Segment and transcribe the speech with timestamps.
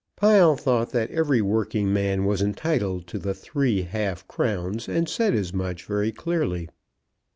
[0.15, 5.35] Pile thought that every working man was entitled to the three half crowns, and said
[5.35, 6.69] as much very clearly.